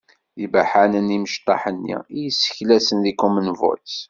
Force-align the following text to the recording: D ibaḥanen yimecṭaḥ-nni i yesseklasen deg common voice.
D 0.37 0.39
ibaḥanen 0.45 1.13
yimecṭaḥ-nni 1.13 1.97
i 2.17 2.19
yesseklasen 2.23 2.99
deg 3.05 3.15
common 3.21 3.49
voice. 3.61 3.97